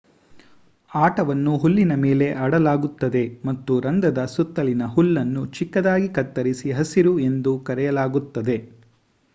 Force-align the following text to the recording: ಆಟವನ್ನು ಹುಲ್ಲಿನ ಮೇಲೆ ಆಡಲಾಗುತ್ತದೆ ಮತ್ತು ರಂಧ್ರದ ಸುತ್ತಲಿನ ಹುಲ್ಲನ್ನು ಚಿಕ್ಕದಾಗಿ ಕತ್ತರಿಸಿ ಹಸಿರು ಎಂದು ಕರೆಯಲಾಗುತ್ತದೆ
ಆಟವನ್ನು 0.91 1.51
ಹುಲ್ಲಿನ 1.57 1.95
ಮೇಲೆ 1.97 2.27
ಆಡಲಾಗುತ್ತದೆ 2.45 3.23
ಮತ್ತು 3.45 3.75
ರಂಧ್ರದ 3.85 4.23
ಸುತ್ತಲಿನ 4.27 4.87
ಹುಲ್ಲನ್ನು 4.95 5.43
ಚಿಕ್ಕದಾಗಿ 5.55 6.09
ಕತ್ತರಿಸಿ 6.13 6.71
ಹಸಿರು 6.71 7.15
ಎಂದು 7.29 7.53
ಕರೆಯಲಾಗುತ್ತದೆ 7.69 8.57